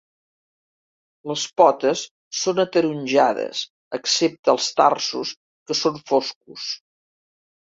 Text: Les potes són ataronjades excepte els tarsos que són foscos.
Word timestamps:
Les 1.31 1.43
potes 1.61 2.01
són 2.43 2.61
ataronjades 2.63 3.61
excepte 3.99 4.53
els 4.55 4.71
tarsos 4.81 5.35
que 5.69 5.79
són 5.83 6.03
foscos. 6.13 6.67